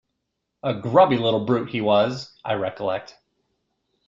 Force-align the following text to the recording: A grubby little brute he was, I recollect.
A 0.63 0.73
grubby 0.73 1.17
little 1.19 1.45
brute 1.45 1.69
he 1.69 1.79
was, 1.79 2.35
I 2.43 2.55
recollect. 2.55 3.19